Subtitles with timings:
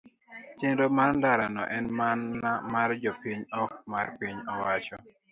[0.59, 4.97] chenro mar ndara no en mana mar jopiny to ok mar piny owacho.